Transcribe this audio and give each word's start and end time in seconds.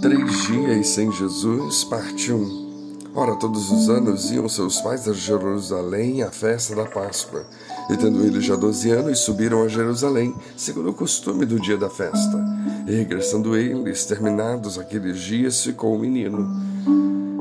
Três 0.00 0.42
dias 0.46 0.88
sem 0.88 1.10
Jesus, 1.10 1.84
parte 1.84 2.30
1. 2.30 3.10
Ora, 3.14 3.34
todos 3.36 3.70
os 3.70 3.88
anos 3.88 4.30
iam 4.30 4.46
seus 4.46 4.78
pais 4.80 5.08
a 5.08 5.12
Jerusalém 5.12 6.22
à 6.22 6.30
festa 6.30 6.74
da 6.74 6.84
Páscoa. 6.84 7.46
E 7.88 7.96
tendo 7.96 8.22
eles 8.22 8.44
já 8.44 8.56
doze 8.56 8.90
anos, 8.90 9.20
subiram 9.20 9.62
a 9.62 9.68
Jerusalém, 9.68 10.34
segundo 10.54 10.90
o 10.90 10.94
costume 10.94 11.46
do 11.46 11.58
dia 11.58 11.78
da 11.78 11.88
festa. 11.88 12.44
E 12.86 12.92
regressando 12.94 13.56
eles, 13.56 14.04
terminados 14.04 14.78
aqueles 14.78 15.18
dias, 15.18 15.64
ficou 15.64 15.96
o 15.96 15.98
menino. 15.98 16.46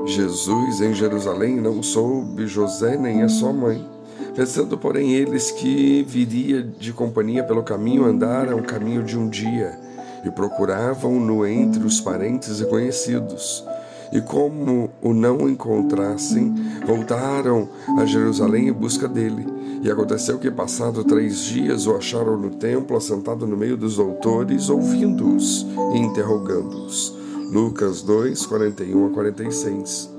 Jesus 0.05 0.79
em 0.79 0.93
Jerusalém 0.93 1.59
não 1.59 1.83
soube 1.83 2.47
José 2.47 2.95
nem 2.95 3.21
a 3.21 3.27
sua 3.29 3.51
mãe. 3.51 3.85
Pensando, 4.33 4.77
porém, 4.77 5.13
eles 5.13 5.51
que 5.51 6.03
viria 6.03 6.63
de 6.63 6.93
companhia 6.93 7.43
pelo 7.43 7.63
caminho, 7.63 8.05
andaram 8.05 8.59
o 8.59 8.63
caminho 8.63 9.03
de 9.03 9.17
um 9.17 9.27
dia 9.27 9.84
e 10.25 10.31
procuravam-no 10.31 11.45
entre 11.45 11.85
os 11.85 12.01
parentes 12.01 12.59
e 12.59 12.65
conhecidos. 12.65 13.63
E 14.11 14.21
como 14.21 14.89
o 15.01 15.13
não 15.13 15.49
encontrassem, 15.49 16.53
voltaram 16.85 17.69
a 17.97 18.05
Jerusalém 18.05 18.67
em 18.69 18.73
busca 18.73 19.07
dele. 19.07 19.45
E 19.81 19.89
aconteceu 19.89 20.39
que, 20.39 20.49
passado 20.49 21.03
três 21.03 21.39
dias, 21.39 21.85
o 21.85 21.95
acharam 21.95 22.37
no 22.37 22.51
templo, 22.51 22.97
assentado 22.97 23.45
no 23.45 23.57
meio 23.57 23.77
dos 23.77 23.97
doutores, 23.97 24.69
ouvindo-os 24.69 25.65
e 25.93 25.97
interrogando-os. 25.97 27.15
Lucas 27.51 28.01
2, 28.01 28.45
41 28.45 29.07
a 29.07 29.09
46. 29.11 30.09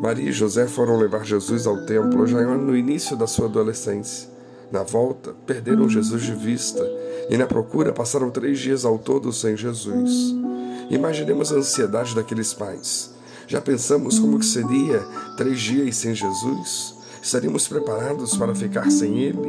Maria 0.00 0.30
e 0.30 0.32
José 0.32 0.66
foram 0.66 0.96
levar 0.96 1.24
Jesus 1.24 1.66
ao 1.66 1.84
templo 1.86 2.26
já 2.26 2.42
no 2.56 2.76
início 2.76 3.16
da 3.16 3.26
sua 3.26 3.46
adolescência. 3.46 4.31
Na 4.72 4.82
volta, 4.82 5.34
perderam 5.46 5.86
Jesus 5.86 6.22
de 6.22 6.34
vista 6.34 6.82
e 7.28 7.36
na 7.36 7.46
procura 7.46 7.92
passaram 7.92 8.30
três 8.30 8.58
dias 8.58 8.86
ao 8.86 8.98
todo 8.98 9.30
sem 9.30 9.54
Jesus. 9.54 10.34
Imaginemos 10.88 11.52
a 11.52 11.56
ansiedade 11.56 12.14
daqueles 12.14 12.54
pais. 12.54 13.12
Já 13.46 13.60
pensamos 13.60 14.18
como 14.18 14.38
que 14.38 14.46
seria 14.46 15.00
três 15.36 15.60
dias 15.60 15.96
sem 15.96 16.14
Jesus? 16.14 16.94
Estaríamos 17.22 17.68
preparados 17.68 18.34
para 18.34 18.54
ficar 18.54 18.90
sem 18.90 19.18
ele? 19.18 19.42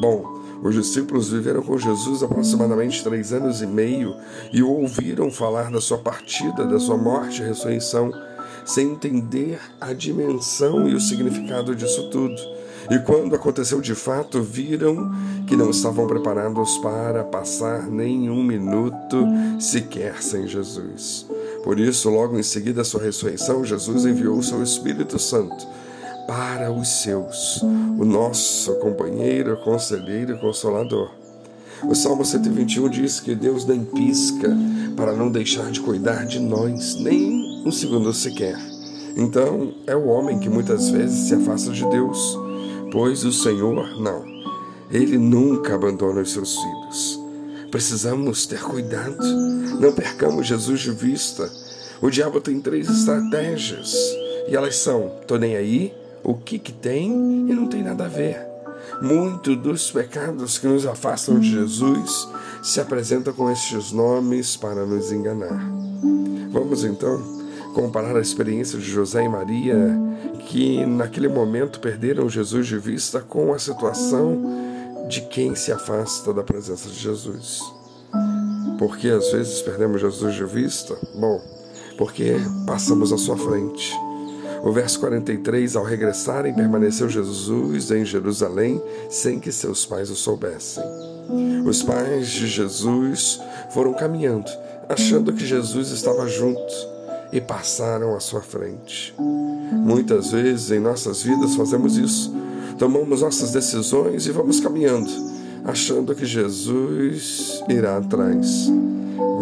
Bom, 0.00 0.40
os 0.62 0.72
discípulos 0.72 1.30
viveram 1.30 1.60
com 1.60 1.76
Jesus 1.76 2.22
aproximadamente 2.22 3.02
três 3.02 3.32
anos 3.32 3.60
e 3.60 3.66
meio 3.66 4.14
e 4.52 4.62
o 4.62 4.70
ouviram 4.70 5.32
falar 5.32 5.68
da 5.68 5.80
sua 5.80 5.98
partida, 5.98 6.64
da 6.64 6.78
sua 6.78 6.96
morte 6.96 7.42
e 7.42 7.44
ressurreição, 7.44 8.12
sem 8.64 8.92
entender 8.92 9.58
a 9.80 9.92
dimensão 9.92 10.88
e 10.88 10.94
o 10.94 11.00
significado 11.00 11.74
disso 11.74 12.08
tudo. 12.08 12.40
E 12.90 12.98
quando 12.98 13.34
aconteceu 13.34 13.80
de 13.80 13.94
fato, 13.94 14.42
viram 14.42 15.10
que 15.46 15.56
não 15.56 15.70
estavam 15.70 16.06
preparados 16.06 16.76
para 16.78 17.24
passar 17.24 17.86
nenhum 17.86 18.42
minuto 18.42 19.26
sequer 19.58 20.22
sem 20.22 20.46
Jesus. 20.46 21.26
Por 21.62 21.78
isso, 21.78 22.10
logo 22.10 22.38
em 22.38 22.42
seguida 22.42 22.82
à 22.82 22.84
sua 22.84 23.02
ressurreição, 23.02 23.64
Jesus 23.64 24.04
enviou 24.04 24.36
o 24.36 24.42
seu 24.42 24.62
Espírito 24.62 25.18
Santo 25.18 25.66
para 26.26 26.70
os 26.72 27.02
seus, 27.02 27.62
o 27.62 28.04
nosso 28.04 28.74
companheiro, 28.76 29.56
conselheiro 29.58 30.34
e 30.34 30.38
consolador. 30.38 31.10
O 31.82 31.94
Salmo 31.94 32.24
121 32.24 32.88
diz 32.88 33.20
que 33.20 33.34
Deus 33.34 33.66
nem 33.66 33.84
pisca 33.84 34.48
para 34.96 35.12
não 35.12 35.30
deixar 35.30 35.70
de 35.70 35.80
cuidar 35.80 36.24
de 36.24 36.40
nós, 36.40 36.96
nem 36.96 37.62
um 37.64 37.70
segundo 37.70 38.12
sequer. 38.12 38.58
Então, 39.16 39.74
é 39.86 39.94
o 39.94 40.06
homem 40.06 40.38
que 40.38 40.48
muitas 40.48 40.88
vezes 40.88 41.28
se 41.28 41.34
afasta 41.34 41.70
de 41.70 41.88
Deus 41.88 42.38
Pois 42.94 43.24
o 43.24 43.32
Senhor 43.32 44.00
não. 44.00 44.24
Ele 44.88 45.18
nunca 45.18 45.74
abandona 45.74 46.20
os 46.20 46.32
seus 46.32 46.56
filhos. 46.56 47.20
Precisamos 47.68 48.46
ter 48.46 48.62
cuidado. 48.62 49.26
Não 49.80 49.92
percamos 49.92 50.46
Jesus 50.46 50.78
de 50.78 50.92
vista. 50.92 51.50
O 52.00 52.08
diabo 52.08 52.40
tem 52.40 52.60
três 52.60 52.88
estratégias. 52.88 53.92
E 54.48 54.54
elas 54.54 54.76
são: 54.76 55.10
tô 55.26 55.36
nem 55.36 55.56
aí, 55.56 55.92
o 56.22 56.34
que 56.34 56.56
que 56.56 56.70
tem 56.70 57.10
e 57.10 57.52
não 57.52 57.66
tem 57.66 57.82
nada 57.82 58.04
a 58.04 58.08
ver. 58.08 58.38
Muito 59.02 59.56
dos 59.56 59.90
pecados 59.90 60.56
que 60.56 60.68
nos 60.68 60.86
afastam 60.86 61.40
de 61.40 61.50
Jesus 61.50 62.28
se 62.62 62.80
apresentam 62.80 63.34
com 63.34 63.50
estes 63.50 63.90
nomes 63.90 64.56
para 64.56 64.86
nos 64.86 65.10
enganar. 65.10 65.68
Vamos 66.52 66.84
então 66.84 67.43
comparar 67.74 68.16
a 68.16 68.20
experiência 68.20 68.78
de 68.78 68.88
José 68.88 69.24
e 69.24 69.28
Maria, 69.28 69.76
que 70.46 70.86
naquele 70.86 71.28
momento 71.28 71.80
perderam 71.80 72.30
Jesus 72.30 72.66
de 72.66 72.78
vista, 72.78 73.20
com 73.20 73.52
a 73.52 73.58
situação 73.58 74.40
de 75.08 75.20
quem 75.22 75.54
se 75.54 75.72
afasta 75.72 76.32
da 76.32 76.42
presença 76.42 76.88
de 76.88 76.94
Jesus. 76.94 77.60
Por 78.78 78.96
que 78.96 79.10
às 79.10 79.30
vezes 79.32 79.60
perdemos 79.60 80.00
Jesus 80.00 80.34
de 80.34 80.44
vista? 80.44 80.96
Bom, 81.14 81.40
porque 81.98 82.36
passamos 82.66 83.12
à 83.12 83.18
sua 83.18 83.36
frente. 83.36 83.92
O 84.62 84.72
verso 84.72 84.98
43, 85.00 85.76
ao 85.76 85.84
regressarem, 85.84 86.54
permaneceu 86.54 87.08
Jesus 87.08 87.90
em 87.90 88.04
Jerusalém 88.04 88.80
sem 89.10 89.38
que 89.38 89.52
seus 89.52 89.84
pais 89.84 90.08
o 90.10 90.16
soubessem. 90.16 90.82
Os 91.66 91.82
pais 91.82 92.28
de 92.28 92.46
Jesus 92.46 93.40
foram 93.70 93.92
caminhando, 93.92 94.50
achando 94.88 95.32
que 95.32 95.44
Jesus 95.44 95.90
estava 95.90 96.26
junto 96.26 96.93
e 97.34 97.40
passaram 97.40 98.14
à 98.14 98.20
sua 98.20 98.40
frente. 98.40 99.12
Muitas 99.18 100.30
vezes 100.30 100.70
em 100.70 100.78
nossas 100.78 101.24
vidas 101.24 101.56
fazemos 101.56 101.98
isso. 101.98 102.32
Tomamos 102.78 103.22
nossas 103.22 103.50
decisões 103.50 104.26
e 104.26 104.30
vamos 104.30 104.60
caminhando, 104.60 105.10
achando 105.64 106.14
que 106.14 106.24
Jesus 106.24 107.60
irá 107.68 107.96
atrás. 107.96 108.70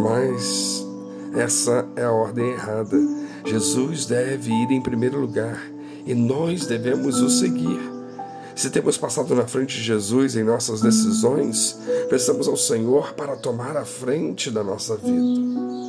Mas 0.03 0.86
essa 1.34 1.86
é 1.94 2.04
a 2.04 2.10
ordem 2.10 2.53
errada. 2.53 2.97
Jesus 3.44 4.06
deve 4.06 4.50
ir 4.50 4.70
em 4.70 4.80
primeiro 4.80 5.20
lugar 5.20 5.62
e 6.06 6.14
nós 6.14 6.64
devemos 6.64 7.20
o 7.20 7.28
seguir. 7.28 7.92
Se 8.54 8.70
temos 8.70 8.97
passado 8.97 9.34
na 9.34 9.47
frente 9.47 9.76
de 9.76 9.82
Jesus 9.82 10.34
em 10.34 10.44
nossas 10.44 10.80
decisões, 10.80 11.78
peçamos 12.09 12.48
ao 12.48 12.56
Senhor 12.56 13.12
para 13.12 13.36
tomar 13.36 13.76
a 13.76 13.84
frente 13.84 14.50
da 14.50 14.64
nossa 14.64 14.97
vida 14.97 15.81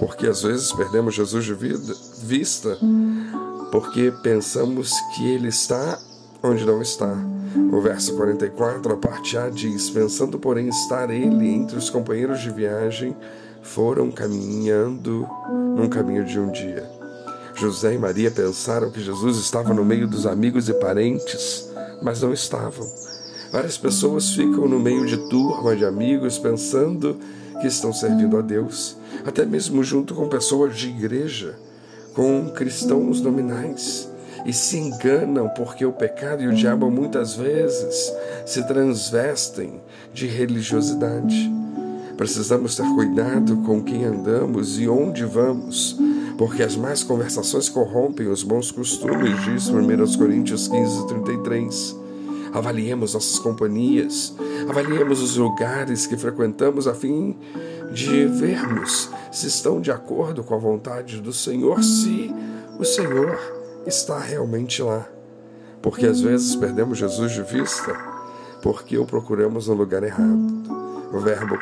porque 0.00 0.26
às 0.26 0.42
vezes 0.42 0.72
perdemos 0.72 1.14
Jesus 1.14 1.44
de 1.44 1.52
vida, 1.52 1.94
vista 2.22 2.78
porque 3.70 4.10
pensamos 4.22 4.92
que 5.14 5.28
ele 5.28 5.48
está 5.48 6.00
onde 6.42 6.64
não 6.64 6.80
está. 6.80 7.14
O 7.70 7.80
verso 7.82 8.16
44, 8.16 8.94
a 8.94 8.96
parte 8.96 9.36
A 9.36 9.50
diz: 9.50 9.90
Pensando, 9.90 10.38
porém, 10.38 10.68
estar 10.68 11.10
ele 11.10 11.48
entre 11.48 11.76
os 11.76 11.90
companheiros 11.90 12.40
de 12.40 12.50
viagem, 12.50 13.14
foram 13.62 14.10
caminhando 14.10 15.28
num 15.76 15.88
caminho 15.88 16.24
de 16.24 16.40
um 16.40 16.50
dia. 16.50 16.88
José 17.54 17.94
e 17.94 17.98
Maria 17.98 18.30
pensaram 18.30 18.90
que 18.90 19.02
Jesus 19.02 19.36
estava 19.36 19.74
no 19.74 19.84
meio 19.84 20.08
dos 20.08 20.26
amigos 20.26 20.68
e 20.68 20.74
parentes, 20.74 21.70
mas 22.02 22.22
não 22.22 22.32
estavam. 22.32 22.90
Várias 23.52 23.76
pessoas 23.76 24.30
ficam 24.30 24.68
no 24.68 24.78
meio 24.78 25.04
de 25.06 25.16
turma 25.28 25.74
de 25.74 25.84
amigos 25.84 26.38
pensando 26.38 27.16
que 27.60 27.66
estão 27.66 27.92
servindo 27.92 28.38
a 28.38 28.40
Deus, 28.40 28.96
até 29.26 29.44
mesmo 29.44 29.82
junto 29.82 30.14
com 30.14 30.28
pessoas 30.28 30.76
de 30.76 30.88
igreja, 30.88 31.58
com 32.14 32.48
cristãos 32.50 33.20
nominais, 33.20 34.08
e 34.46 34.52
se 34.52 34.78
enganam 34.78 35.48
porque 35.48 35.84
o 35.84 35.92
pecado 35.92 36.42
e 36.42 36.46
o 36.46 36.54
diabo 36.54 36.90
muitas 36.90 37.34
vezes 37.34 38.12
se 38.46 38.66
transvestem 38.66 39.80
de 40.14 40.26
religiosidade. 40.26 41.50
Precisamos 42.16 42.76
ter 42.76 42.86
cuidado 42.94 43.56
com 43.58 43.82
quem 43.82 44.04
andamos 44.04 44.78
e 44.78 44.88
onde 44.88 45.24
vamos, 45.24 45.98
porque 46.38 46.62
as 46.62 46.76
más 46.76 47.02
conversações 47.02 47.68
corrompem 47.68 48.28
os 48.28 48.44
bons 48.44 48.70
costumes, 48.70 49.42
diz 49.44 49.68
1 49.68 50.18
Coríntios 50.18 50.68
15, 50.68 51.06
33. 51.08 51.99
Avaliemos 52.52 53.14
nossas 53.14 53.38
companhias, 53.38 54.34
avaliemos 54.68 55.22
os 55.22 55.36
lugares 55.36 56.06
que 56.06 56.16
frequentamos 56.16 56.88
a 56.88 56.94
fim 56.94 57.38
de 57.92 58.26
vermos 58.26 59.08
se 59.30 59.46
estão 59.46 59.80
de 59.80 59.90
acordo 59.90 60.42
com 60.42 60.54
a 60.54 60.58
vontade 60.58 61.20
do 61.20 61.32
Senhor, 61.32 61.82
se 61.82 62.32
o 62.78 62.84
Senhor 62.84 63.38
está 63.86 64.18
realmente 64.18 64.82
lá. 64.82 65.06
Porque 65.80 66.06
às 66.06 66.20
vezes 66.20 66.56
perdemos 66.56 66.98
Jesus 66.98 67.32
de 67.32 67.42
vista 67.42 67.96
porque 68.62 68.98
o 68.98 69.06
procuramos 69.06 69.68
no 69.68 69.74
lugar 69.74 70.02
errado. 70.02 70.60
O, 71.12 71.18
verbo, 71.18 71.56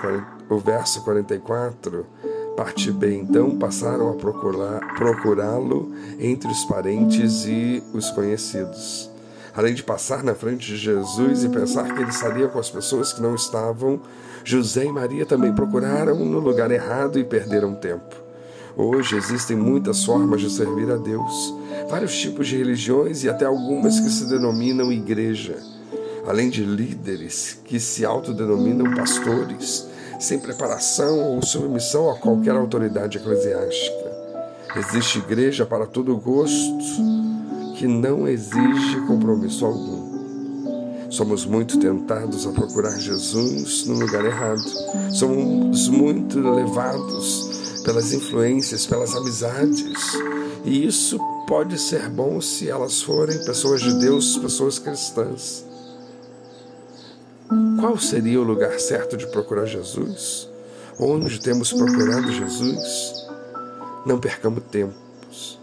o 0.50 0.58
verso 0.58 1.02
44, 1.05 2.05
parte 2.56 2.90
B, 2.90 3.14
então 3.14 3.56
passaram 3.56 4.11
a 4.11 4.14
procurá-lo 4.14 5.93
entre 6.19 6.50
os 6.50 6.64
parentes 6.64 7.46
e 7.46 7.82
os 7.94 8.11
conhecidos 8.11 9.18
além 9.58 9.75
de 9.75 9.82
passar 9.82 10.22
na 10.22 10.37
frente 10.37 10.69
de 10.69 10.76
Jesus 10.76 11.43
e 11.43 11.49
pensar 11.49 11.93
que 11.93 12.00
ele 12.00 12.10
estaria 12.10 12.46
com 12.46 12.60
as 12.60 12.70
pessoas 12.70 13.12
que 13.12 13.20
não 13.20 13.34
estavam, 13.34 14.00
José 14.44 14.84
e 14.84 14.93
Maria 14.93 15.26
também 15.26 15.52
procuraram 15.52 16.14
no 16.25 16.38
lugar 16.38 16.70
errado 16.70 17.19
e 17.19 17.25
perderam 17.25 17.75
tempo. 17.75 18.14
Hoje 18.76 19.16
existem 19.16 19.56
muitas 19.56 20.05
formas 20.05 20.43
de 20.43 20.49
servir 20.49 20.88
a 20.93 20.96
Deus, 20.96 21.52
vários 21.90 22.16
tipos 22.16 22.46
de 22.46 22.56
religiões 22.56 23.25
e 23.25 23.28
até 23.28 23.46
algumas 23.46 23.99
que 23.99 24.08
se 24.10 24.28
denominam 24.28 24.93
igreja. 24.93 25.56
Além 26.25 26.50
de 26.50 26.62
líderes 26.62 27.61
que 27.64 27.81
se 27.81 28.04
autodenominam 28.04 28.94
pastores, 28.94 29.88
sem 30.20 30.38
preparação 30.38 31.19
ou 31.19 31.43
submissão 31.44 32.08
a 32.08 32.14
qualquer 32.16 32.54
autoridade 32.54 33.19
eclesiástica. 33.19 34.16
Existe 34.76 35.19
igreja 35.19 35.66
para 35.66 35.84
todo 35.84 36.16
gosto 36.16 37.27
que 37.78 37.86
não 37.86 38.26
exige 38.26 39.00
compromisso 39.06 39.64
algum. 39.64 41.08
Somos 41.08 41.46
muito 41.46 41.78
tentados 41.78 42.44
a 42.44 42.50
procurar 42.50 42.98
Jesus 42.98 43.86
no 43.86 44.00
lugar 44.00 44.25
errado. 44.25 44.69
Somos 45.12 45.88
muito 45.88 46.40
levados 46.40 47.82
pelas 47.84 48.12
influências, 48.12 48.84
pelas 48.84 49.14
amizades. 49.14 50.19
E 50.64 50.86
isso 50.86 51.20
pode 51.46 51.78
ser 51.78 52.08
bom 52.08 52.40
se 52.40 52.69
elas 52.69 53.00
forem 53.00 53.44
pessoas 53.44 53.80
de 53.80 53.96
Deus, 54.00 54.36
pessoas 54.36 54.80
cristãs. 54.80 55.64
Qual 57.78 57.96
seria 57.96 58.40
o 58.40 58.44
lugar 58.44 58.78
certo 58.80 59.16
de 59.16 59.28
procurar 59.28 59.66
Jesus? 59.66 60.48
Onde 60.98 61.40
temos 61.40 61.72
procurado 61.72 62.32
Jesus? 62.32 63.25
Não 64.04 64.19
percamos 64.19 64.64
tempos. 64.64 65.58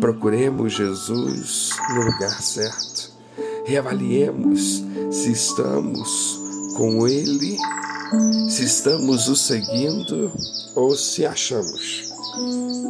Procuremos 0.00 0.72
Jesus 0.72 1.70
no 1.90 2.02
lugar 2.02 2.42
certo. 2.42 3.10
Reavaliemos 3.64 4.84
se 5.10 5.32
estamos 5.32 6.40
com 6.76 7.06
Ele, 7.06 7.56
se 8.48 8.64
estamos 8.64 9.28
o 9.28 9.34
seguindo 9.34 10.30
ou 10.74 10.94
se 10.94 11.26
achamos 11.26 12.12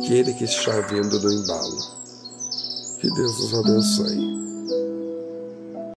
que 0.06 0.12
Ele 0.12 0.34
que 0.34 0.44
está 0.44 0.80
vindo 0.82 1.18
do 1.18 1.32
embalo. 1.32 1.78
Que 3.00 3.10
Deus 3.10 3.38
nos 3.38 3.54
abençoe. 3.54 4.45